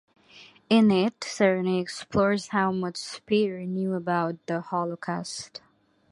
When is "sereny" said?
1.23-1.79